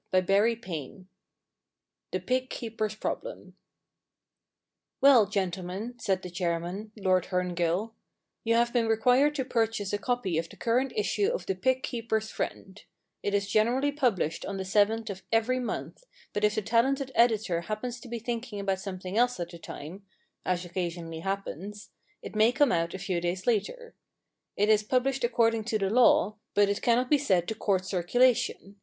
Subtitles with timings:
[0.15, 1.05] XII
[2.09, 3.55] THE PIG KEEPER^S PROBLEM
[4.25, 9.93] * Well, gentlemen/ said the chairman, Lord Herngill, * you have been required to purchase
[9.93, 12.81] a copy of the current issue of The Pig Keepers' Friend,
[13.21, 17.61] It is generally published on the seventh of every month, but if the talented editor
[17.61, 20.03] happens to be thinking about some thing else at the time—
[20.43, 21.91] as occasionally happens—
[22.23, 23.93] it may come out a few days later.
[24.57, 28.77] It is published according to the law, but it cannot be said to court circulation.